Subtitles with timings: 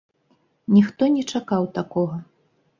[0.77, 2.21] Ніхто не чакаў такога.